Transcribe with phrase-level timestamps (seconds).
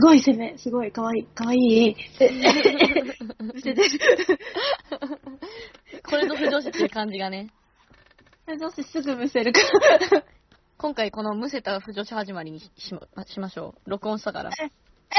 [0.00, 1.94] すごい攻め、すごい、かわいい、かわいい。
[6.02, 7.50] これぞ不女子っていう感じがね。
[8.58, 10.24] どうしてすぐむせるから。
[10.78, 13.90] 今回このむせた不女子始まりにししましましょう。
[13.90, 14.50] 録音したから。
[14.58, 14.70] え、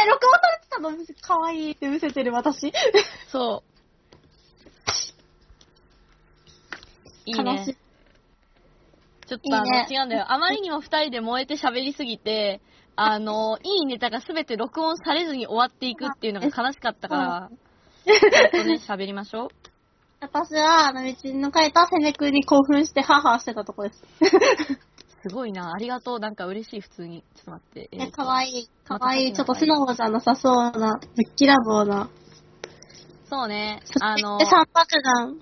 [0.10, 0.90] 録音されてたの
[1.22, 2.74] かわいいってむせてる私。
[3.28, 3.64] そ
[7.28, 7.30] う。
[7.30, 7.76] いいねい。。
[9.28, 10.32] ちょっとあの、いいね違うんだよ。
[10.32, 12.62] あまりにも二人で燃えて喋りすぎて、
[13.04, 17.50] あの、いいネタがすべて録音されずに終わっていくっていうのが悲しかったから、
[18.06, 19.48] ちょっとね、 喋りましょう。
[20.20, 24.04] 私は、あの、道の書いたセネ君に興奮してハーハーしてたとこです。
[25.24, 25.72] すごいな。
[25.74, 26.20] ありがとう。
[26.20, 27.24] なんか嬉しい、普通に。
[27.36, 27.90] ちょっと待って。
[27.92, 28.68] え、ーかわいい。
[28.86, 29.34] かわいい。
[29.34, 32.08] ちょっと素直じゃなさそうな、ぶっきらぼうな。
[33.30, 33.82] そうね。
[33.86, 35.42] そあので、、三白眼。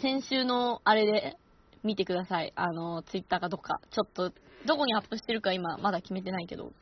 [0.00, 1.36] 先週のあれで
[1.84, 2.52] 見てください。
[2.56, 3.80] あの、ツイッターかどっか。
[3.90, 4.32] ちょっと、
[4.66, 6.72] どこにアップしてるか今、まだ決めてないけど。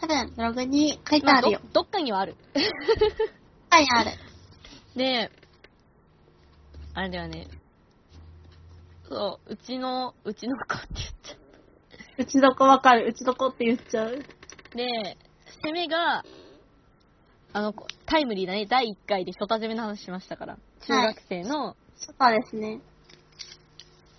[0.00, 1.60] 多分、ブログに書いてまあどあるよ。
[1.72, 2.36] どっかにはある。
[3.70, 4.10] はい、ある。
[4.96, 5.30] で、
[6.94, 7.48] あれだよね。
[9.08, 11.38] そう、うちの、うちの子って言っちゃっ
[12.16, 13.06] うちどこわかる。
[13.08, 14.22] うちどこって言っちゃう。
[14.70, 14.76] た。
[14.76, 15.16] で、
[15.62, 16.24] 攻めが、
[17.52, 17.74] あの、
[18.06, 18.66] タイムリーだね。
[18.66, 20.58] 第1回で初太攻めの話しましたから。
[20.86, 22.80] 中学生のそうですね。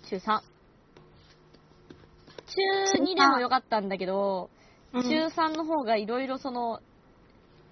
[0.08, 0.55] 中3。
[2.56, 4.50] 中2でもよかったんだけど、
[4.92, 5.02] うん。
[5.02, 6.80] 中3の方がいろいろその、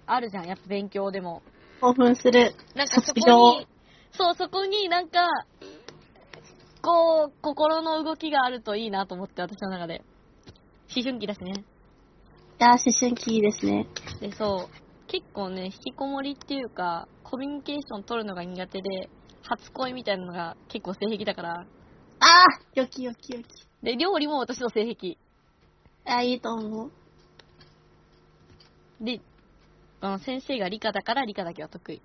[0.05, 0.45] あるじゃん。
[0.45, 1.41] やっぱ勉強でも。
[1.81, 2.53] 興奮する。
[2.75, 3.19] なんかそこ
[3.59, 3.67] に、
[4.11, 5.27] そう、そこになんか、
[6.81, 10.03] こう、心の動きがあるといいなと思って、私の中で。
[10.95, 11.51] 思春期だしね。
[11.51, 13.87] いや、思春期ですね。
[14.21, 19.09] で、そう、結構ね、引きこもりっていうか、コミュニケーション取るのが苦手で、
[19.41, 21.65] 初恋みたいなのが結構性癖だから、
[22.19, 23.64] あーよきよきよき。
[23.85, 25.07] で、料理も私の性癖。
[25.07, 25.17] い
[26.05, 26.91] や、いいと思う。
[28.99, 29.21] で、
[30.01, 32.01] あの先生が理科だから理科だけは得意。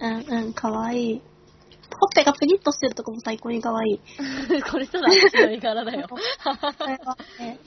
[0.00, 1.14] うんうん、かわいい。
[1.18, 4.00] ほっぺがプリッとしてるとこも最高にかわいい。
[4.70, 6.08] これただ私の絵柄だよ。
[6.78, 7.58] それはね、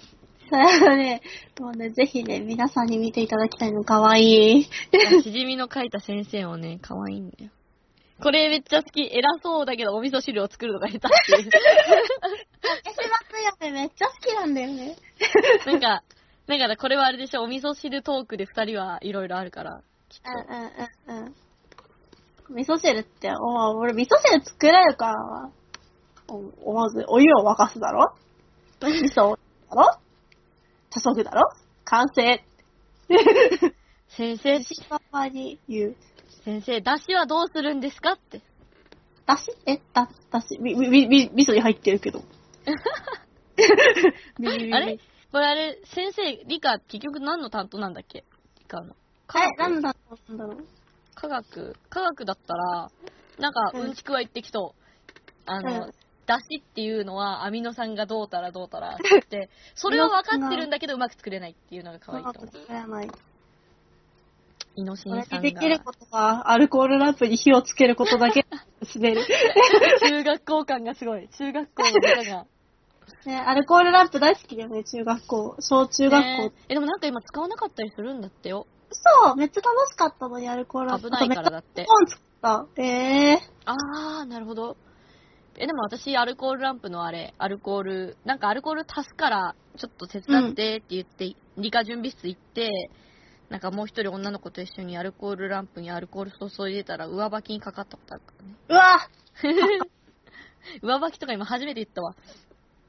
[0.47, 1.22] それはね、
[1.59, 4.63] もうね、ぜひね、皆さんに見ていただきたいのかわいい。
[5.24, 7.50] しじみの描いた先生もね、可愛いんだよ。
[8.21, 9.01] これめっちゃ好き。
[9.01, 11.49] 偉そうだけどお味噌汁を作るのが下手っていう。
[11.49, 14.95] え、しますよね、めっちゃ好きなんだよね。
[15.65, 16.03] なんか、
[16.47, 20.29] なんかこれはあれでしょ、お味噌汁トークで二人はいろいろあるから、きっと。
[20.31, 21.35] うんうんうんうん。
[22.55, 25.49] 味噌汁って、お俺味噌汁作れるから、
[26.27, 28.13] おまずお湯を沸かすだろ？
[28.81, 29.39] 味噌を
[29.69, 29.97] だろ？
[30.91, 31.41] 注ぐだろ？
[31.85, 32.43] 完成。
[34.09, 34.59] 先生、
[34.89, 35.95] パパに言う。
[36.44, 38.41] 先生、だしはどうするんですかって。
[39.25, 42.24] だしえ、だ、だし、み、み、み、み味噌に入ってるけど。
[44.40, 44.97] みみみみあれ？
[45.31, 48.25] これあれ、先生、理科、結局何の担当なんだっけ？
[48.59, 48.96] 理科の。
[49.28, 50.68] 科え、学なんだろうなんだろう？
[51.13, 52.91] 科学科学だったら、
[53.38, 54.81] なんか、うんうんちくは言ってきそう。
[55.46, 55.94] あの、うん
[56.28, 62.51] だしっていうのは、アミノ酸がどうたらどうたらって、それは分かってるんだけど、うまく作れないっていうのが可愛いと思う。
[62.57, 63.09] 作らない。
[64.75, 65.47] イノシンさんが。
[65.47, 68.45] にできることが、アルコールランプに火をつけることだけ
[68.95, 69.25] 滑る。
[70.01, 71.27] 中学校感がすごい。
[71.29, 72.45] 中学校の歌が。
[73.25, 75.55] ね、アルコールランプ大好きだよね、中学校。
[75.59, 76.25] 小中学校。
[76.25, 78.65] ねえ、でもなんか今使わなかったりするんだってよ。
[78.91, 81.09] そう、めっちゃ楽しかったのに、アルコールランプ。
[81.09, 82.65] 危ないからだって本作った。
[82.77, 84.77] ええあー、なるほど。
[85.57, 92.89] え、でも私、アルコールランプのあれ、アルコール、なんかアルコール足すから、ちょっと手伝ってって言って、理科準備室行って、
[93.51, 98.56] なんかもう一人女の子と一緒にアルコールランプにアルコール注いでたら上履きにかかったことあるからね。
[98.69, 99.09] うわ
[100.81, 102.16] 上履きとか今初めて言ったわ。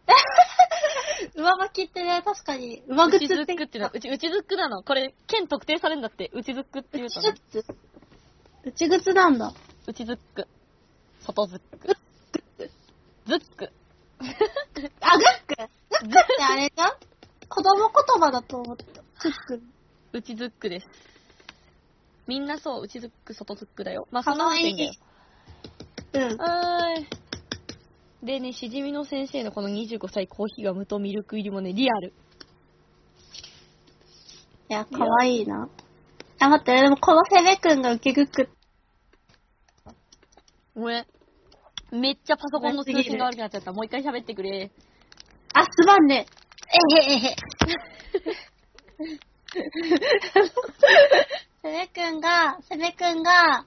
[1.34, 4.84] 上履きってね、確かに、上内ズ靴ってックっていうの、うち、内ズックなの。
[4.84, 6.30] これ、県特定されるんだって。
[6.32, 7.30] 内ズックって言うとね。
[7.30, 7.64] 内靴
[8.64, 9.52] 内靴なんだ。
[9.88, 10.46] 内ズック。
[11.22, 11.88] 外ズック。
[13.26, 13.72] ズック。
[15.00, 15.68] あ、グックグッ
[15.98, 16.90] クってあれじゃん？
[17.48, 18.84] 子供言葉だと思った。
[18.84, 19.71] グック。
[20.12, 20.86] 内ズックです。
[22.26, 24.06] みんなそう、内ズック、外ズックだよ。
[24.10, 24.92] まあ、そかんなわけだよ。。
[26.14, 26.22] うん。
[26.38, 27.06] はーい。
[28.22, 32.12] でね、しじみの先生のこの25歳コーヒーが無糖ミルク入りもね、リアル。
[34.70, 35.68] いや、かわいいな。
[36.38, 38.48] あ、待って、でもこのセベ君が受けグック。
[40.74, 41.06] ごめん。
[41.90, 43.72] めっちゃパソコンの通信が悪くなっちゃった。
[43.72, 44.70] もう一回喋ってくれ。
[45.54, 46.26] あ、すまんね。
[46.96, 47.36] えへへへ。
[49.52, 49.60] セ
[51.62, 53.66] ベ君が、セベ君が、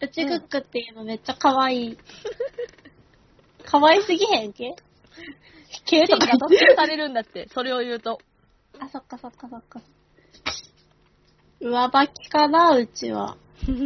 [0.00, 1.98] うちグックっていうのめっちゃかわいい。
[3.64, 4.64] かわいすぎへんけ？
[4.66, 4.74] 引
[5.84, 6.66] 系とかが特言って。
[6.68, 8.20] 定されるんだって、それを言うと。
[8.78, 9.80] あ、そっかそっかそっか。
[11.60, 13.36] 上履きかな、うちは。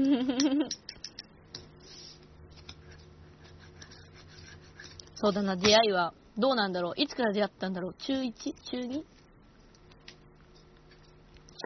[5.14, 6.94] そうだな、出会いは、どうなんだろう。
[7.00, 7.94] いつから出会ったんだろう。
[7.94, 8.32] 中 1?
[8.70, 9.04] 中 2?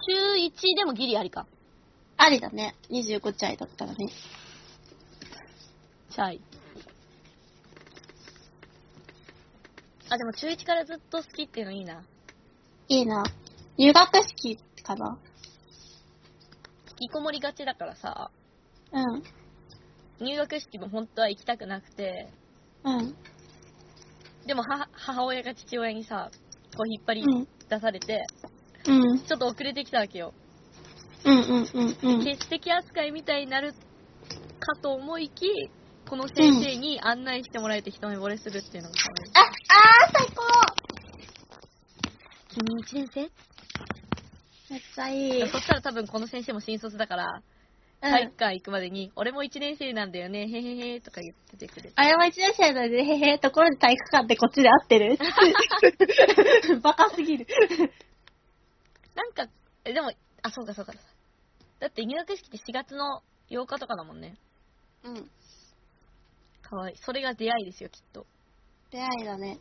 [0.02, 1.46] 中1でもギリありか。
[2.16, 2.74] ありだね。
[2.90, 4.08] 25歳だったらね。
[6.10, 6.40] チャイ。
[10.08, 12.02] あ、でも中1からずっと好きっていうのいいな。
[12.88, 13.24] いいな。
[13.76, 15.18] 入学式かな
[17.00, 18.30] 引きこもりがちだからさ、
[18.92, 19.22] うん。
[20.24, 22.28] 入学式も本当は行きたくなくて、
[22.84, 23.14] うん。
[24.46, 26.30] でも母母親が父親にさ、
[26.76, 27.48] こう引っ張りうん。
[27.68, 28.24] 出されて、
[28.88, 29.18] うん。
[29.20, 30.32] ちょっと遅れてきたわけよ。
[31.24, 32.24] うんうんうんうん。
[32.24, 33.78] 欠席扱いみたいになるか
[34.80, 35.46] と思いき、
[36.08, 39.32] この先生に案内してもらえて一目惚れするっていうのが可愛い。
[39.34, 40.42] あ、あー、最高
[42.54, 43.30] 君1年生？
[44.68, 45.48] めっちゃいい。
[45.48, 47.42] そしたら多分この先生も新卒だから、うん
[47.98, 51.92] 体育館行くまでに、俺も1年生なんだよね、へへへとか言っててくれて。
[51.96, 55.18] あれも1年生なので、へへ、ところで体育館ってこっちで合ってる？
[56.82, 57.46] バカすぎる。
[59.16, 59.46] なんか、
[59.84, 60.92] え、でも、あ、そうかそうか。
[61.80, 64.36] だって入学式って4月の8日とかだもんね。
[65.04, 65.30] うん。
[66.62, 66.96] かわいい。
[66.98, 68.26] それが出会いですよ、きっと。
[68.90, 69.58] 出会いだね。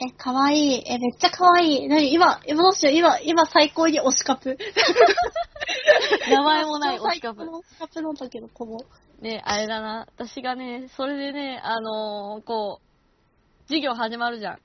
[0.00, 0.82] え、かわいい。
[0.86, 1.88] え、めっちゃかわいい。
[1.88, 2.94] なに今、今どうしよう。
[2.94, 4.56] 今、今最高に推しカプ。
[6.30, 8.78] 名前もない推しカプ最高の推しカプなんだけど、この。
[9.20, 10.06] ね、あれだな。
[10.14, 14.58] 私がね、それでね、あのーこう、授業始まるじゃん。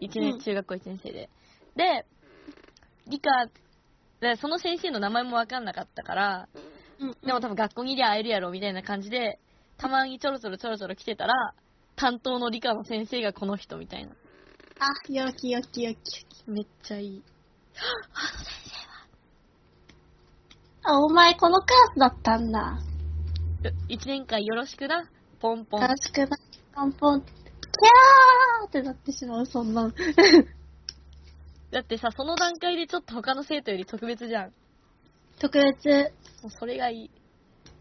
[0.00, 1.28] 一年、うん中学校1年生で。
[1.76, 2.06] で、
[3.08, 3.30] 理科、
[4.20, 6.48] でその先生の名前もわかんなかったから、
[7.00, 9.38] うん、でも多分学校にいりゃ会えるやろ、みたいな感じで、
[9.76, 11.54] たまにちょろちょろちょろちょろ来てたら、
[11.96, 14.12] 担当の理科の先生がこの人みたいな。
[14.80, 16.26] あ、よきよきよき。
[16.46, 17.22] めっちゃいい。
[18.12, 18.68] あの先
[20.90, 22.78] あ、お前このクラスだったんだ。
[23.62, 23.74] 生は。
[23.88, 25.08] 1年間よろしくな、
[25.38, 25.88] ポンポンよ。
[25.88, 26.28] ろしくな。
[26.74, 27.20] ポンポン。
[27.20, 29.94] キャーってなってしまう、そんなん。
[31.70, 34.52] だってさ、その段階でちょっと他の生徒より特別じゃん。
[35.38, 35.88] 特別。
[36.42, 37.10] もうそれがいい。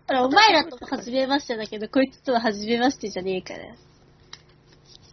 [0.08, 3.76] あれ、お前らと初めましてだけど、こいつとは初めましてじゃねえから。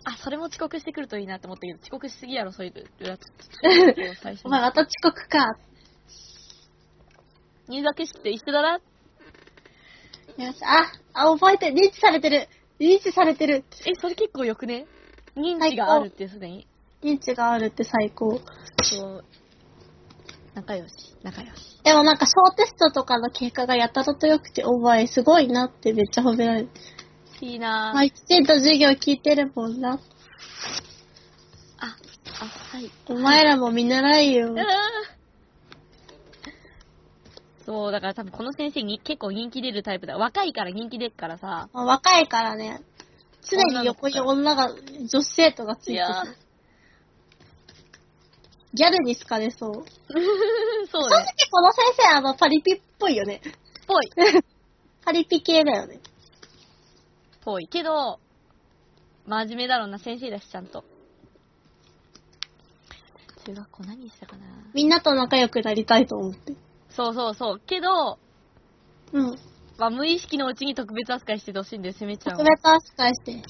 [0.05, 2.85] あ、それも遅刻してくるといいなって思ったけど、遅刻しすぎやろ、そういう。
[4.23, 5.56] 最初お前にまた遅刻か。
[7.69, 8.73] 入学式って一緒だな。
[8.73, 8.81] よ
[10.53, 11.76] し、あ、あ、覚えてる。
[11.76, 12.49] 認知されてる。
[12.79, 13.65] 認知されてる。
[13.87, 14.87] え、それ結構よくね？
[15.37, 16.67] 認知があるってすでに。
[17.04, 18.40] 認知があるって最高。
[18.82, 19.24] そう。
[20.54, 20.92] 仲良し、
[21.22, 21.78] 仲良し。
[21.84, 26.68] でもなんか小テストとかの結果がやたらと良くて、お前すごいなってめっちゃ褒められる。
[27.40, 27.94] いいなぁ。
[27.94, 29.92] まあ、きちんと授業聞いてるもんな。
[29.92, 29.98] あ、あ、
[32.76, 32.90] はい。
[33.08, 34.54] お前らも見習いよ
[37.66, 40.16] そう、だから多分この先生に結構人気出るタイプだ。
[40.16, 41.68] 若いから人気出るからさ。
[41.72, 42.80] まあ若いからね、
[43.42, 46.06] 常に横に女が、女子生徒がついてる。
[48.75, 49.73] ギャルに好かれそう。
[49.73, 51.25] そう正ね。
[51.25, 53.40] 直この先生、あの、パリピっぽいよね。
[53.87, 54.11] ぽい。
[55.04, 56.00] パリピ系だよね。
[57.43, 57.69] ぽい。
[57.69, 58.19] けど、
[59.26, 60.85] 真面目だろうな、先生だし、ちゃんと。
[63.47, 66.54] 中学校何したかなみんなと仲良くなりたいと思って。
[66.90, 67.61] そうそうそう。
[67.61, 68.19] けど、
[69.12, 69.38] うん。
[69.76, 72.38] まあ、無意識のうちに特別扱いしててほしいんだよ、せめちゃんは。
[72.38, 73.43] 特別扱いして、先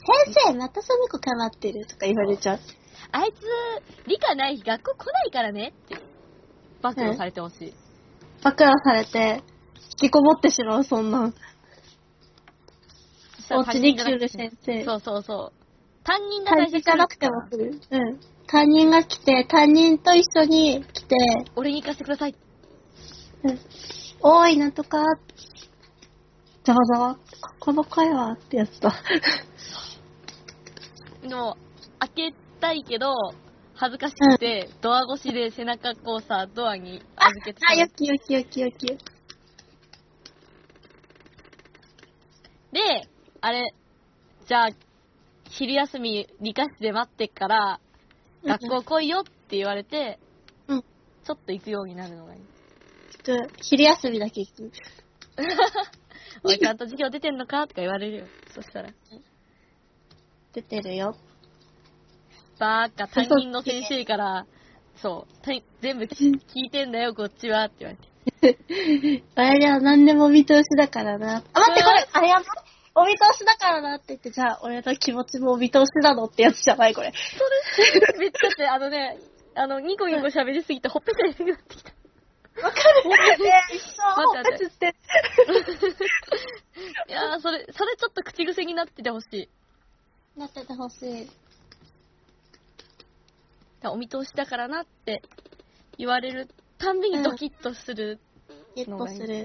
[0.48, 2.58] 生、またその子かまってるとか言われちゃう。
[3.16, 3.36] あいつ、
[4.08, 5.94] 理科ない日学校来ないからねって、
[6.82, 7.72] 暴露されてほしい。
[8.42, 9.40] 暴露されて、
[9.92, 11.34] 引きこもってしまう、そんなん。
[13.52, 14.84] お家に来る先生。
[14.84, 15.52] そうそうそう。
[16.02, 17.80] 担任が担最初に任じゃなくても来る。
[17.88, 18.18] うん。
[18.48, 21.14] 担任が来て、担任と一緒に来て、
[21.54, 22.34] 俺に行かせてください。
[23.44, 23.60] うん。
[24.22, 25.04] おい、なんとか、
[26.64, 27.16] ざわざわ、
[27.60, 28.92] この声はってやつだ。
[31.22, 31.56] でも、
[32.00, 33.12] 開けたいけど、
[33.74, 38.86] 恥ずかしくて、ドア越しで背中こうさ、ドアにあ、預けてあ、よきよきよきよき。
[42.72, 42.80] で、
[43.42, 43.62] あれ、
[44.46, 44.70] じゃあ、
[45.50, 47.80] 昼休み理科室で待ってっから、
[48.44, 50.18] 学校来いよって言われて、
[50.68, 50.80] うん。
[50.80, 52.40] ちょっと行くようになるのがいい。
[53.24, 54.72] ちょっと、昼休みだけ行く。
[56.44, 57.66] おい、ちゃんと授業出てんのか？
[57.66, 58.26] とか言われるよ。
[58.46, 58.90] そしたら。
[60.52, 61.14] 出てるよ。
[62.58, 64.46] バーカ、担任の先生から、
[64.96, 67.94] そう、た全部聞聞いてんだよ、こっちはって言わ
[68.42, 69.22] れて。
[69.34, 71.42] あれは何でも見通しだからな。
[71.52, 72.44] あ、待って、これ、あれやばい
[72.96, 77.12] お見通しだからなって言って、じゃあ、俺の気持ちもお見通しなのってやつじゃないこれ。
[77.12, 79.18] それ、めっちゃって、あのね、
[79.56, 81.90] あの、ニコニコ喋りすぎてほっぺた痛くなってきた。
[82.62, 83.08] わかる
[83.42, 83.62] ね。
[83.72, 84.94] 一生ほっぺつって。
[87.08, 89.48] いやー、それ、それちょっと口癖になっててほしい。
[90.38, 91.30] なっててほしい。
[93.84, 95.22] だお見通しだからなって
[95.96, 96.48] 言われる
[96.78, 98.18] たんびにドキッとする。
[98.74, 99.44] ゲットする。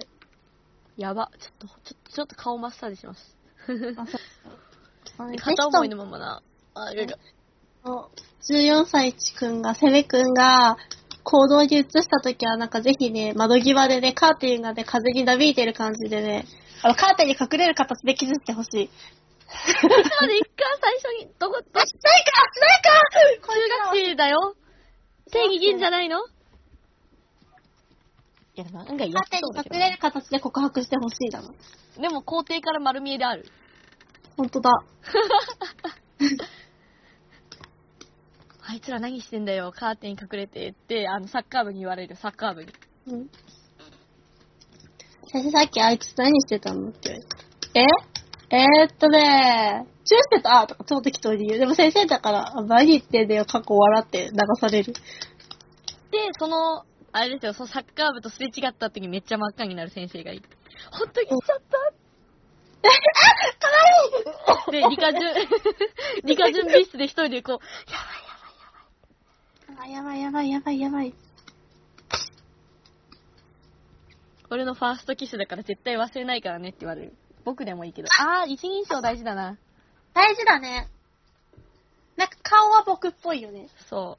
[0.98, 1.32] やば。
[1.40, 3.38] ちょっと、ちょっと、ちょっと顔マッサージします。
[5.38, 6.42] 片思いのままな。
[6.74, 8.10] あ、いろいろ。
[8.50, 10.78] 14歳ちくんが、セメくんが、
[11.24, 16.46] 行動に移したときは、なんかぜひね、窓際でね、カーテンがね、風になびいてる感じでね、
[16.82, 18.90] あの、カーテンに隠れる形で傷ってほしい。
[19.50, 21.96] いつまで一回最初に、どこ、ど、ないか
[22.60, 24.56] ないかこ中れ学生だよ
[25.32, 26.20] 正義銀じゃないの？
[28.56, 31.50] いや、なんかやカーテンっそうだけどに隠れる形で告白してほしいだな。
[32.00, 33.46] でも校庭から丸見えである。
[34.38, 34.72] ほんとだ。
[38.62, 42.74] あいつら何してんだよ、カーテンに隠れてって、あの、サッカー部に言われる、サッカー部に。
[43.08, 43.30] うん。
[45.32, 47.80] 先生さっきあいつ何してたのって言われて。
[47.80, 48.19] え？
[48.52, 51.60] えー、っとねチューしてたとか超適当に言う。
[51.60, 54.94] でも先生だから、あ何言ってんだよ、過去笑って流される。
[54.94, 55.00] で、
[56.40, 60.50] その、あれですよ、そのサッカー部とすれ違った時にめっちゃ真っ赤になる先生がいて。
[60.92, 61.78] ほんとに来ちゃった？
[63.60, 63.76] かわ
[64.72, 65.22] いいで、理科準、
[66.26, 67.60] 理科準備室で一人でこう、
[69.80, 71.14] あ、やばいやばいやばいやばい。
[74.50, 77.14] 俺のファーストキスだから絶対忘れないからねって言われる。
[77.46, 78.08] 僕でもいいけど。
[78.20, 79.58] あー、一人称大事だな。
[80.14, 80.88] 大事だね。
[82.18, 83.70] なんか顔は僕っぽいよね。
[83.90, 84.18] そ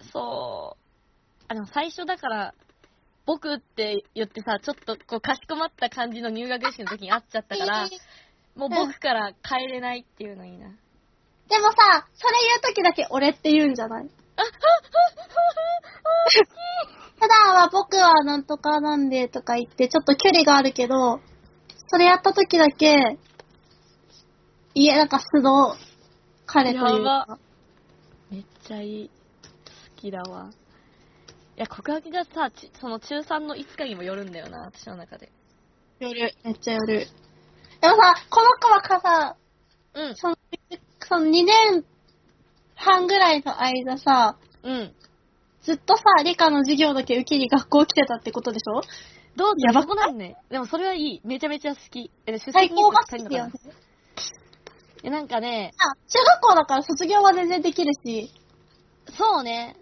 [0.00, 0.04] う。
[0.12, 1.44] そう。
[1.48, 2.54] あ、でも最初だから、
[3.24, 7.88] 僕って言ってさ、ちょっとこうかしこまった感じの入学式の時に会っちゃったから、
[8.56, 10.66] もう僕から帰れないっていうのいいな。
[11.48, 14.10] でもさ、それ言うときだけ俺って言うんじゃない？
[17.20, 21.20] ただは僕はなんとかなんでとか言って、ちょっと距離があるけど、
[21.92, 23.18] それやったときだけ、
[24.72, 25.76] いえ、なんか素の
[26.46, 27.38] 彼というやか。
[28.30, 29.10] めっちゃいい。
[29.10, 30.48] 好きだわ。
[31.58, 35.30] いや、告白がさ、ちその中3の5日にもよるんだよな、私の中で。
[36.00, 36.34] 夜。
[36.42, 36.86] めっちゃ夜。
[36.86, 37.04] で
[37.88, 39.36] もさ、この子はかさ、
[39.92, 40.16] うん。
[40.16, 40.36] その、
[41.06, 41.84] その2年
[42.74, 44.94] 半ぐらいの間さ、うん。
[45.60, 48.80] ずっとさ、理科の授業だけ受けに学校来てたってことでしょ？
[49.36, 50.36] どうやばそこなんね。
[50.50, 51.20] でもそれはいい。
[51.24, 52.10] めちゃめちゃ好き。
[52.26, 53.52] え、出最高が二人のかな。
[55.04, 58.30] え、なんかね、あ、中学校だから卒業は全然できるし、
[59.16, 59.76] そうね。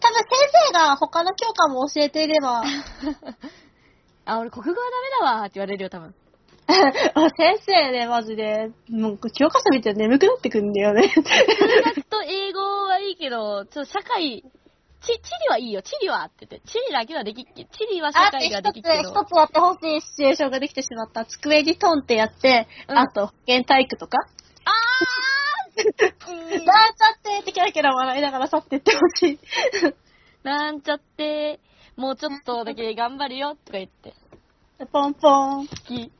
[0.00, 0.26] 多分先
[0.68, 2.62] 生が他の教科も教えていれば、
[4.26, 6.14] あ、俺国語はダメだわって言われるよ、多分。
[6.66, 11.08] あ先生ね、マジで、もう教科書見て眠くなってくんだよね。
[11.12, 14.42] 数学と英語はいいけど、ちょっと社会、
[15.04, 16.68] ち、地理はいいよ、地理はって言って。
[16.68, 19.10] 地理だけはできっけ、地理は社会が一つ、できっけど。
[19.10, 21.24] 一つやってほしいシチュエーションができてしまった。
[21.24, 24.18] 机にトンってやって、うんあと、保健体育とか、
[24.64, 24.70] あ
[25.76, 26.14] なんちゃっ
[27.22, 29.38] てってキラキラ笑いながら去ってってほしい。
[29.84, 29.94] ー
[30.42, 31.60] なんちゃって、
[31.96, 34.14] もうちょっとだけ頑張るよ、とか言って。
[34.92, 35.66] ポンポン。
[35.66, 36.10] 好き。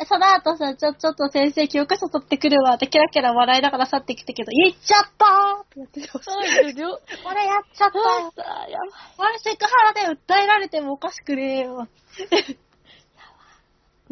[0.00, 6.30] えその後さ、ちょ、ちょっと先生教科書取ってくるわってキラキラ笑いながら去ってきたけど、言っちゃったーってやってほしい。
[6.30, 7.00] はい、よ。
[7.26, 7.98] 俺やっちゃった。
[7.98, 8.78] ーや
[9.18, 11.76] 俺セクハラで訴えられてもおかしくねえよ。
[11.76, 11.88] ばい。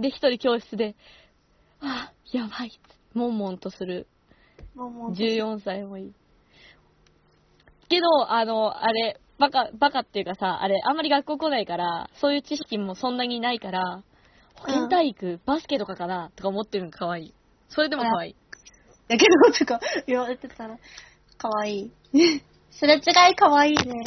[0.02, 0.94] で、一人教室で、
[1.80, 2.78] あーやばい。
[3.14, 4.06] もんもんとする。
[4.74, 5.12] もうもう。
[5.12, 6.12] 14歳もいい。
[7.88, 14.02] けど、あの、あれ、バカ、バカっていうかさ、あれ、あんまり学校来ないから、そういう知識もそんなにないから、
[14.60, 17.34] 保健体育、バスケとかかなとか思ってるの可愛い。
[17.68, 18.36] それでも可愛い。
[19.08, 20.78] だけど、とか言われてたら、
[21.38, 22.42] かわいい。
[22.70, 24.04] すれ違いかわいいね。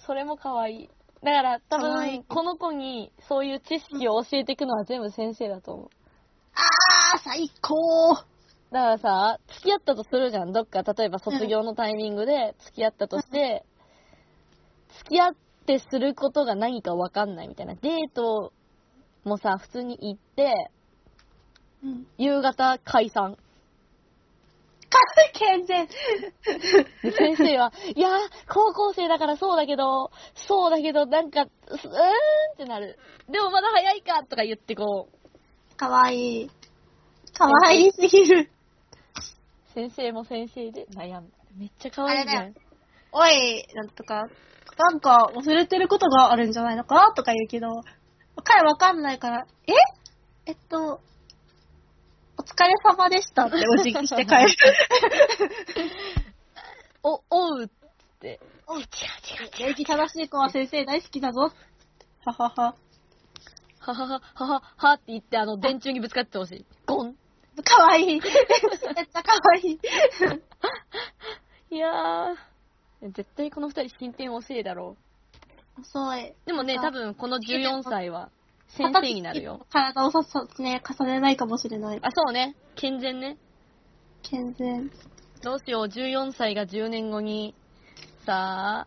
[0.00, 0.90] それも可愛い。
[1.22, 5.88] だから、多可愛い分、この子にそういう知識を教えていくのは全部先生だと思う。
[6.54, 8.14] あー、最高
[8.70, 10.52] だからさ、付き合ったとするじゃん。
[10.52, 13.64] どっか、例えば卒業のタイミングで付き合ったとして、
[14.98, 15.34] 付き合っ
[15.66, 17.74] てすることが何か分かんないみたいな。
[17.74, 18.52] デート
[19.28, 20.70] もさ、普通に行って、
[21.84, 22.06] うん。
[22.18, 23.36] 夕方解散。
[24.90, 24.98] か
[25.34, 25.86] 健全。
[27.02, 32.98] で先生は、いやー、高校生だからそうだけど、そうだけど、なんか、うーんってなる。
[33.28, 36.50] でもまだ早いかとか言ってこう、かわいい。
[37.32, 38.50] かわいすぎる。
[39.74, 41.28] 先生も先生で悩む。
[41.56, 42.54] めっちゃ可愛いじゃん。
[43.12, 44.28] おい、なんとか、
[44.76, 47.68] なんか忘れてることがあるんじゃないのかとか言うけど、
[48.42, 49.72] 彼わかんないから、え？
[50.46, 51.00] えっと、
[52.58, 54.48] 疲れ様でしたってお辞儀して帰る。
[57.02, 57.68] お、おうっ
[58.18, 58.40] て。
[58.66, 61.52] お違う違う礼儀正しい子は先生大好きだぞ。
[62.24, 62.74] ははは。
[63.78, 66.66] ははは、はは、はって言って、あの、電柱にぶつかってほしい。
[66.86, 67.14] ゴン。
[67.62, 68.06] かわいい。
[68.06, 69.80] めっちゃかわいい。
[71.74, 72.36] いやー、
[73.12, 74.96] 絶対この二人進展遅いだろ
[75.80, 76.28] 遅い。
[76.28, 76.34] う。
[76.46, 78.30] でもね、多分この14歳は
[78.68, 79.66] 先生になるよ。
[79.70, 81.98] 体をささ、ね、重ねないかもしれない。
[82.02, 82.56] あ、そうね。
[82.74, 83.36] 健全ね。
[84.22, 84.90] 健全。
[85.42, 87.54] どうしよう、14歳が10年後に、
[88.26, 88.86] さ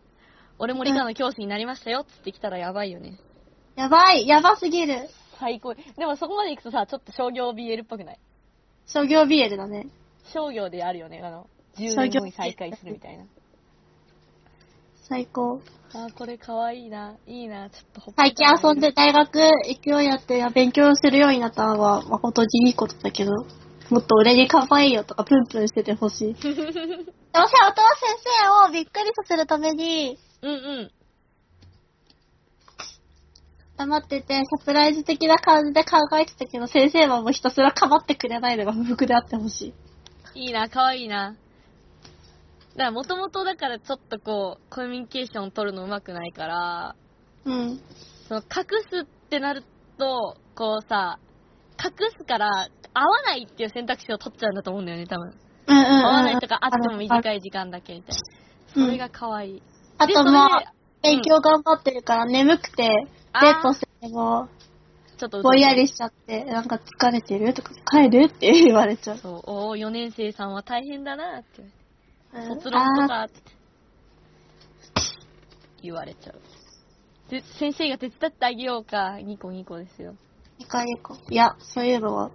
[0.58, 3.18] 俺も理科の教師になりましたよっつってきたらやばいよね。
[3.74, 5.08] やばい、やばすぎる。
[5.38, 5.74] 最高。
[5.74, 8.18] でもそこまで行くとさ、ちょっと商業 BL っぽくない？
[8.86, 9.88] 商業 BL だね。
[10.32, 13.24] 商業であるよね、あの、10年後に再開するみたいな。
[15.08, 15.60] 最高。
[15.94, 17.16] あー、これかわいいな。
[17.26, 17.68] いいな。
[17.68, 23.32] ちょっとほっ最近遊んで大学行くようになって勉強するようになったのは誠にいいことだけど、
[23.90, 26.34] もっと俺に可愛いよとかプンプンしててほしい。
[26.34, 30.90] でもさ、音羽先生をびっくりさせるために、うんうん。
[33.76, 39.74] 黙ってて、サプライズ的な感じで考えてたけど、先生はもうひたすら構ってくれないのが不服であってほし
[40.34, 40.40] い。
[40.46, 41.36] いいな、かわいいな。
[42.76, 46.94] だから、もともとだからちょっとこう、コミュニケーション取るのうまくないから、
[47.44, 47.80] うん。
[48.28, 49.62] その、隠すってなる
[49.98, 51.18] と、こうさ、
[51.82, 55.34] 隠すから、会わないっていう選択肢を取っちゃうんだと思うんだよね、多分。
[55.66, 55.86] うんうんうん。
[55.86, 57.08] 会わないとか、会ってもい。
[57.08, 58.84] 短い時間だけみたいな。
[58.86, 59.62] それがかわいい。
[59.98, 64.48] あでそれでとまあ、勉強頑張ってるから眠くて、デートしても、
[65.18, 67.54] ちょっと、ぼんやりしちゃって、なんか疲れてる？
[67.54, 68.24] とか、帰る？
[68.24, 69.18] って言われちゃう。
[69.18, 71.62] そう、おー、4年生さんは大変だなって。
[72.32, 72.38] う？
[72.38, 73.40] ん卒論とあかって
[75.82, 76.40] 言われちゃう。
[77.30, 80.12] で、先生が手伝ってあげようか、ニコニコですよ。
[80.12, 80.14] ー
[80.58, 81.16] ニコニコ。
[81.30, 82.30] いや、そういうのは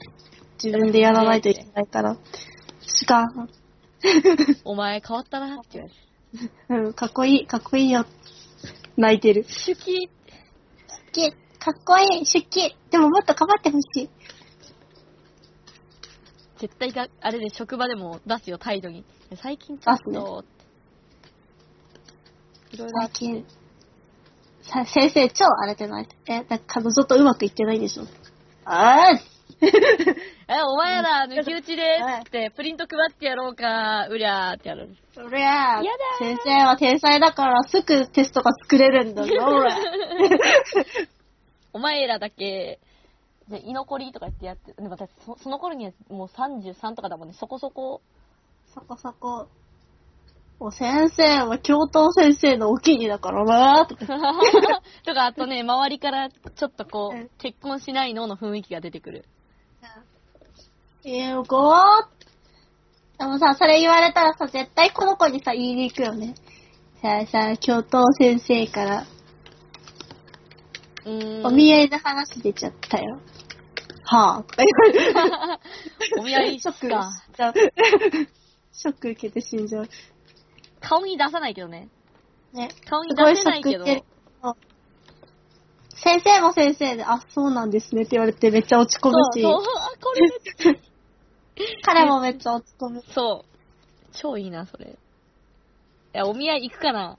[0.64, 2.18] 自分でやらないといけないから。
[2.82, 3.50] しかん。
[4.66, 6.88] お前変わったなって言われる。
[6.88, 8.06] うん、かっこいい、かっこいいよ。
[8.98, 9.44] 泣いてる。
[9.44, 10.14] 手記好
[11.12, 12.74] き、かっこいい、出勤。
[12.90, 14.10] でももっと頑張ってほしい。
[16.58, 19.06] 絶対が、あれで職場でも出すよ、態度に。
[19.36, 20.12] 最近ちょっと、
[22.72, 23.46] いろいろ最近。
[24.62, 26.08] さ、先生超荒れてない？
[26.28, 28.04] え、だからずっとうまくいってないんでしょ？
[28.66, 29.20] あー
[30.50, 34.96] え、お前ら抜き打ちでーって、プリント配ってやろうか、うりゃーってやる。
[35.14, 39.72] そりゃあやだー先生は天才だからすぐテストが作れるんだぞ、俺。
[41.74, 42.80] お前らだけ、
[43.50, 48.02] じゃあ居残りとか言ってやって、でも私そその頃にはもう33とかだもんね、そこそこ。
[48.78, 49.48] そこそこ。
[50.60, 54.06] もう先生は教頭先生のお気に入りだからな ーとか。
[55.04, 59.26] とか、あとね、周りからちょっとこうんう、結婚しないのの雰囲気が出てくる。
[61.06, 61.78] えー、ごー
[63.18, 66.36] でもさ、それ言われたらさ、絶対この子にさ、言いに行くよね。
[67.02, 69.06] さあさあ、教頭先生から、
[71.06, 71.46] うーん。
[71.48, 73.20] お見合いの話出ちゃったよ。
[74.04, 76.20] はぁ、とか言われて。
[76.20, 77.10] お見合いショックか。
[78.78, 79.90] ショック受けて死んじゃう。
[80.80, 81.90] 顔に出さないけどね。
[82.54, 82.70] ね。
[82.88, 83.86] 顔に出せないけど。
[85.96, 90.88] 先生も先生で、あ、そうなんですねって言われてめっちゃ落ち込むし、そう、そう、あ、これめっちゃ
[91.82, 93.04] 彼もめっちゃ落ち込む。
[93.14, 93.58] そう。
[94.14, 94.86] 超いいな、それ。
[94.86, 94.90] い
[96.14, 97.18] や、お見合い行くかな。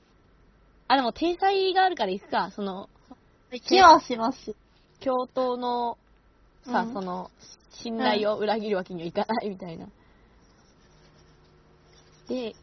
[0.87, 2.53] あ、でも、体裁があるから行くか。
[2.53, 2.89] その、
[3.67, 4.55] 気はします。
[5.01, 5.99] 教頭の、
[6.65, 7.31] さ、うんその、
[7.73, 9.89] 信頼を裏切るわけにはいかないみたいな。
[12.29, 12.55] で、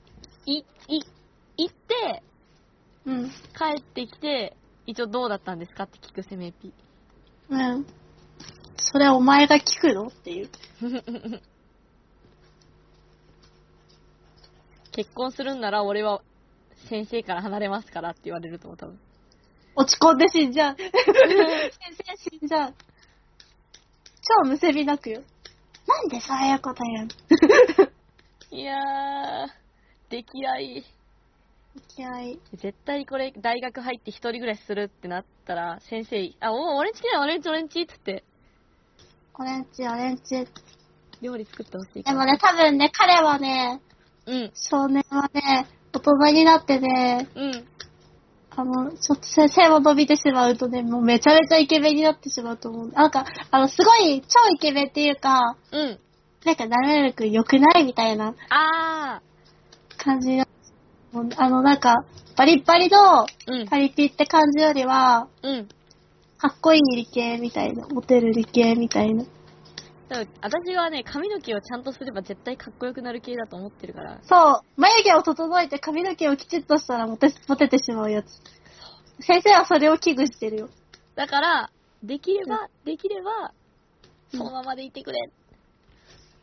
[0.46, 1.02] い、い、
[1.58, 2.24] 行って、
[3.06, 3.30] うん。
[3.30, 3.34] 帰
[3.80, 6.72] ってきて、一応どうだったんですかって聞くセメピ。
[7.50, 7.86] うん。
[8.78, 10.08] それお前が聞くの？
[10.08, 10.50] っていう。
[14.92, 16.22] 結婚するんなら俺は
[16.88, 19.00] 先生から離れますからって言われると思う、多分。
[19.76, 20.78] 落ち込んで死んじゃう。
[20.78, 22.74] 先生死んじゃう。
[24.44, 25.22] 超むせび泣くよ。
[25.88, 27.95] なんでそういうこと言うの？
[28.56, 29.48] いやー、
[30.10, 30.86] 出来合い。
[31.90, 32.40] 気合い。
[32.54, 38.24] 絶対これ大学入って一人暮らしするってなったら先生、あ、お俺んちだよ、俺んち、俺んちっつって
[39.38, 40.48] 俺んち、俺んち。
[41.22, 42.04] 料理作ってほしい。
[42.04, 43.82] でもね、多分ね、彼はね、
[44.26, 47.68] うん、少年はね、大人になってね、うん。
[48.52, 52.88] あの、ちょっと先生も伸びてしまうとね、もうめちゃめちゃイケメンになってしまうと思う。
[52.92, 56.00] なんか、あの、すごい超イケメンっていうか、うん。
[56.46, 59.22] なんか、なるべく良くないみたいなあ
[59.98, 60.48] 感じが、
[61.38, 62.06] あの、なんか、
[62.38, 63.62] バリッバリのー。
[63.62, 63.68] うん。
[63.68, 65.68] パリピって感じよりは、うん。
[66.38, 69.26] かっこいい理系みたいな、モテる理系みたいな。
[70.08, 74.20] 多分私はね、髪の毛をちゃんとすれば絶対かっこよくなる系だと思ってるから。
[74.24, 78.28] そう、眉毛を整えて髪の毛をきちっとしたらモテ、モテてしまうやつ。
[79.22, 80.70] 先生はそれを危惧してるよ。
[81.16, 81.72] だから、
[82.04, 83.52] できれば、できれば、
[84.30, 85.30] そのままでいてくれ。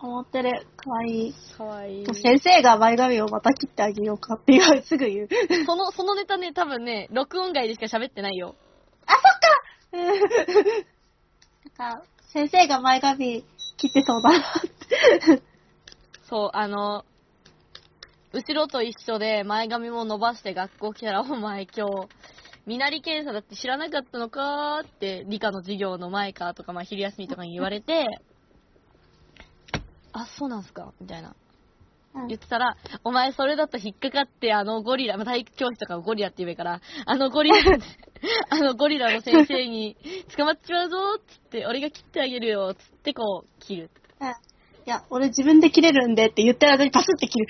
[0.06, 0.66] 思ってる。
[0.76, 1.34] かわいい。
[1.56, 2.06] かわいい。
[2.14, 5.28] 先生が前髪をまた切ってあげようかっていう すぐ言う。
[5.66, 8.54] その、そのネタね、多分ね、録音外でしか喋ってないよ。
[9.06, 9.52] あ、そっか
[11.82, 13.44] なんか、先生が前髪
[13.76, 15.42] 切ってそうだなって。
[16.28, 17.04] そう、あの、
[18.32, 22.08] 後ろと一緒で前髪も伸ばして学校来たら、お前今日、
[22.64, 28.06] 身なり検査だって知らなかったのかーって、理科の授業の前かとか、まあ昼休みとかに言われて、
[30.12, 30.92] あ、そうなんすか？
[31.00, 31.28] みたいな。
[32.14, 37.56] うん言ってたら、お前それだと引っかかって、あのゴリラ、まあ体育教師とかをゴリラって言えばいいから、あのゴリラ、
[38.50, 39.96] あのゴリラの先生に
[40.36, 43.90] 捕まっちまうぞっつって、俺が切ってあげるよっつってこう、切る。
[44.20, 44.28] うん
[44.84, 47.46] いや、俺自分で切れるんでって言ってる間にパスって切る。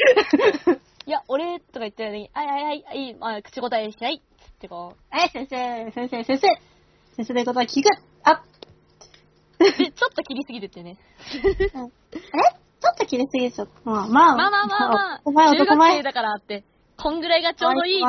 [1.06, 6.48] いや、俺とか言ったらね、はいはいはい、はい、まあ、口答えしないっつってこはい、先生、先生、先生。
[7.16, 7.88] 先生のことは聞く。
[8.22, 8.42] あ、
[9.58, 9.64] う。
[9.64, 10.98] で、ちょっと切りすぎるってね。
[11.74, 13.66] うん、ちょっと切れすぎでしょ。
[13.84, 14.36] まあまあ。
[14.36, 16.02] まあまあまあまあ、お前中学男前生。
[16.02, 16.64] だからって、
[16.96, 18.02] こんぐらいがちょうどいいい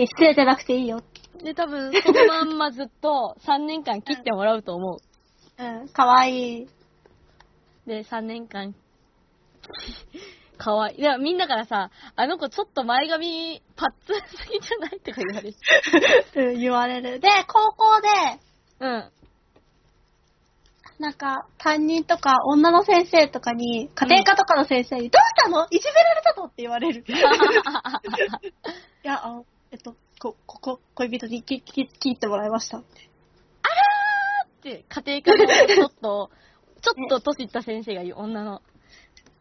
[0.00, 1.02] や、失礼てなくていいよ。
[1.42, 5.62] で、多分、そのまんまずっと3年間切ってもらうと思う。
[5.62, 6.68] うん、かわいい。
[7.86, 8.74] で、3年間、
[10.56, 11.00] かわいい。
[11.00, 15.00] いや、みんなからさ、あの子ちょっと前髪パッツンすぎじゃない？
[15.00, 15.54] とか言われる。
[16.52, 17.20] うん、言われる。
[17.20, 18.08] で、高校で、
[18.80, 19.10] うん。
[20.98, 25.66] なんか、担任とか女の先生とかに、家庭科とかの先生に、どうしたの？
[25.70, 26.46] いじめられたの？
[26.46, 27.04] って言われる。
[27.08, 27.12] い
[29.02, 32.78] や、あの、えっと、こ、ここ、恋人にき、き、聞いてもらいました。
[32.78, 32.82] っ
[34.64, 36.30] て、家庭科のちょっと、
[36.80, 38.62] ちょっと年いった先生が言う、女の。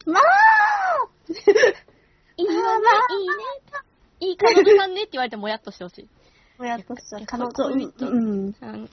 [0.06, 0.24] まあ
[2.36, 3.34] いいわね、まあいいね。
[4.20, 6.10] いい彼女さんねって言われてもやっとしてほしい。
[6.60, 7.52] 親としてはいや彼女。
[7.66, 8.89] うんうん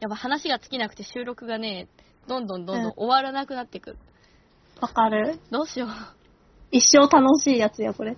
[0.00, 1.88] やっぱ話が尽きなくて収録がね、
[2.26, 3.98] どんどんどんどん終わらなくなってくる。
[4.80, 5.38] わかる？
[5.50, 5.88] どうしよう。
[6.72, 8.16] 一生楽しいやつや、これ。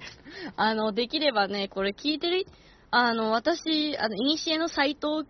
[0.57, 2.47] あの、できればね、これ聞いてる、
[2.90, 5.25] あの、私、あの、イニシエのサイト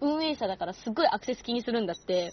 [0.00, 2.32] 運営者だからすっごいアクセス気にするんだって。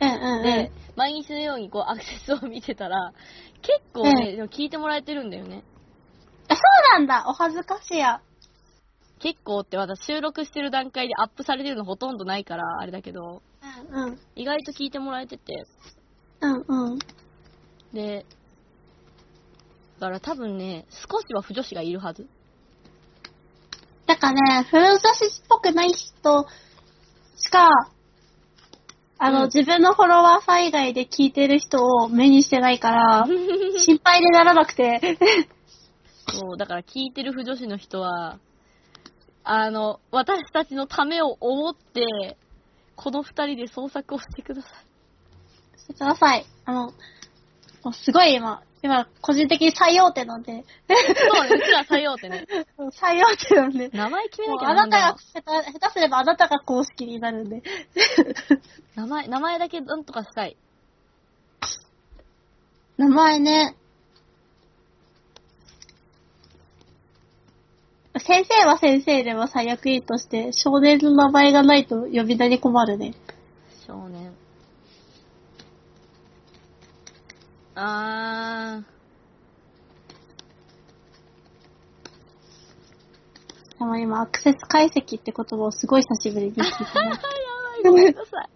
[0.00, 0.42] うんうんうん。
[0.42, 3.12] で、毎日のようにこうアクセスを見てたら、
[3.60, 5.62] 結構ね、でも聞いてもらえてるんだよね。
[6.48, 6.60] あ、そ
[6.96, 7.24] うなんだ。
[7.28, 8.22] お恥ずかしや。
[9.22, 13.40] 結構って私収録してる段階でアップされてるのほとんどないから、あれだけど、
[13.92, 14.18] うんうん。
[14.34, 15.64] 意外と聞いてもらえてて。
[16.40, 16.98] うんうん。
[17.92, 18.26] で、
[20.00, 22.26] だから多分ね、少しは不女子がいるはず。
[24.06, 25.08] だからね、風女子っ
[25.48, 26.46] ぽくない人
[27.36, 27.68] しか、
[29.18, 33.26] あの、うん自分のフォロワーさん以外で聞いてる人を目にしてないから、
[33.78, 35.16] 心配でならなくて。
[36.28, 38.40] そう、だから聞いてる不女子の人は、
[39.44, 42.36] あの、私たちのためを思って、
[42.96, 45.80] この二人で創作をしてください。
[45.80, 46.46] してください。
[46.64, 46.92] あの、
[47.92, 52.46] すごい今、今、個人的に最大手なんで、そうね、うちら採用ってね。
[52.92, 57.62] 最大手なんで、名前決めなきゃもうあなたが下手すればあなたが公式になるんで。
[58.94, 60.56] 名前、名前だけなんとかしたい。
[62.96, 63.76] 名前ね。
[68.18, 73.14] 先生は先生でも最悪いいとして、少年の名前がないと呼び名に困るね。
[73.86, 74.34] 少年。
[77.74, 78.82] あ
[83.78, 86.92] でも今、アクセス解析って言葉をすごい久しぶりに聞いー。
[86.92, 87.10] たね。
[87.10, 87.22] やば
[87.78, 88.50] い、ごめんなさい。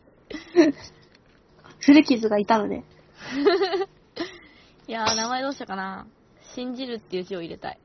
[1.80, 2.84] 古傷がいたので。
[4.86, 6.06] いやー、名前どうしようかな。
[6.54, 7.78] 信じるっていう字を入れたい。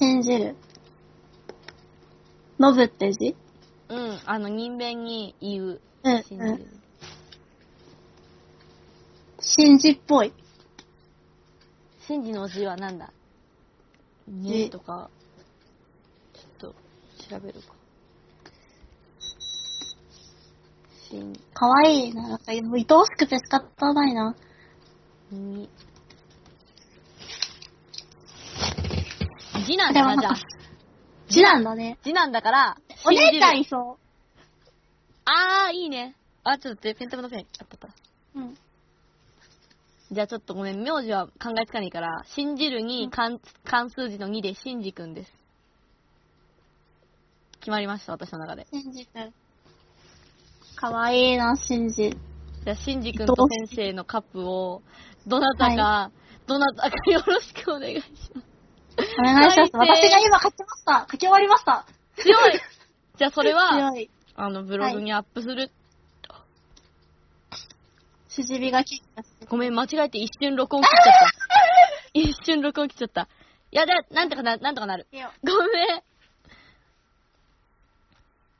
[0.00, 0.56] 信じる。
[2.58, 3.36] ノブって字？
[3.88, 5.80] うん、あの、人弁に言う。
[6.04, 6.50] うん、信じる。
[6.50, 6.80] うん。
[9.40, 10.32] 信じっぽい。
[12.06, 13.12] 信じの字はなんだ？
[14.28, 15.10] ねとか、
[16.34, 16.74] ちょっと
[17.30, 17.74] 調べるか。
[21.10, 22.28] 信、かわいいな。
[22.28, 24.36] なんか、もう愛おしくて仕方ないな。
[25.30, 25.68] に。
[29.68, 30.36] 字なんだな、じゃあ。
[31.28, 31.98] 字なんだね。
[32.02, 33.98] 字なんだから、お姉ちゃんいそ
[35.26, 36.16] あー、いいね。
[36.42, 37.40] あ、ちょっと待って、ペンタブのペン。
[37.40, 37.88] あったあった。
[37.88, 38.40] う。
[38.40, 38.58] うん。
[40.10, 45.32] じゃあちょっとごめん、名字は考えつかないから、信じるに関関数字の2で信じくんです。
[47.60, 48.66] 決まりました、私の中で。
[48.72, 49.34] シンジ君。
[50.76, 52.16] かわいいな、シンジ。
[52.64, 53.34] じゃあ、シンジ君と
[53.66, 54.80] 先生のカップを、
[55.26, 56.10] どなたか、
[56.46, 58.47] どなたかよろしくお願いします。
[58.98, 59.70] お願いします。
[59.72, 61.06] 最低私が今書きました。
[61.10, 61.86] 書き終わりました。
[62.16, 62.60] 強い
[63.16, 64.10] じゃあ、それは、強い。
[64.34, 65.70] あの、ブログにアップする。
[68.28, 71.32] しじみがキッすごめん、間違えて一瞬録音切っちゃった。
[72.14, 73.28] 一瞬録音切っちゃった。
[73.70, 75.06] いや、だ、なんとかな、なんとかなる。
[75.12, 75.30] よ。
[75.42, 76.02] ごめん。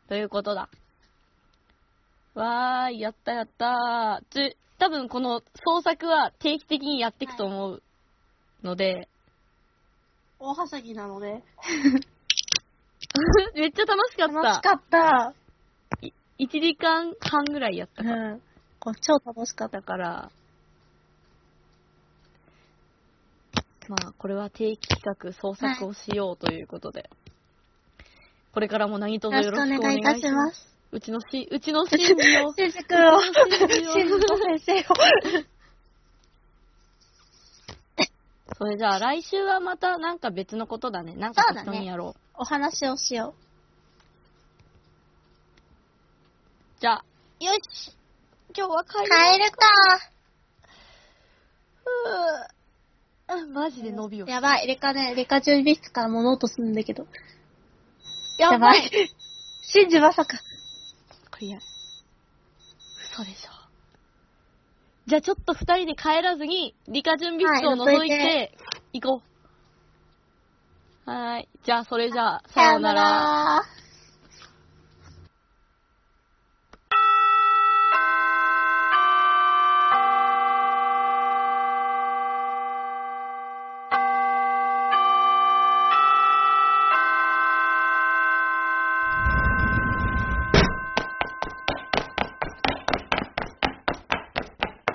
[0.09, 0.68] ということだ。
[2.35, 4.24] わーい、やったやったー。
[4.31, 7.83] つ、多分この創作は定期的にやっていくと思う
[8.62, 9.09] ので、
[10.40, 11.42] 大はしゃぎなので。
[13.55, 14.35] めっちゃ楽しかった。
[14.35, 15.35] 楽しかった。
[16.38, 18.35] 1時間半ぐらいやったうから。
[18.35, 18.40] ん。
[18.79, 19.79] こう超楽しかった。
[19.79, 20.31] だから、
[23.88, 27.11] まあ、これは定期企画創作をしようということで、
[28.53, 30.44] これからも何卒よろしくおよろしくお願いいたしま。
[30.44, 30.68] ますす。
[30.92, 31.87] うちのし、うちの。
[31.87, 32.53] しんじ君を。
[32.53, 35.58] しんじをしんじと先生を。
[38.57, 41.15] それじゃあ来週はまたなんか別のことだね。
[41.15, 42.21] なんか適当にやろう。
[42.35, 43.35] お話をしよ
[46.81, 47.05] じゃあ、
[47.41, 47.93] よし
[48.57, 49.03] 今日は帰う。
[49.03, 49.09] る。
[49.09, 49.67] 帰るか。
[53.29, 54.31] うーマジで伸びよう。
[54.31, 57.07] やばい、レカね、レカ準備室から物音するんだけど。
[58.39, 58.87] やばい。
[58.87, 58.91] い。
[59.63, 60.39] シンジまさか。
[61.31, 61.59] これや、
[63.13, 63.58] 嘘でしょ。
[65.09, 68.53] じゃあちょっと二人で帰らずに、理科準備室を覗いて、
[68.92, 69.23] 行こ
[71.07, 71.11] う。
[71.11, 71.49] はーい。
[71.64, 73.03] じゃあそれじゃあ、さようなら。
[73.03, 73.78] ら。